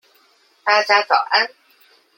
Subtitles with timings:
[0.63, 1.47] 大家早安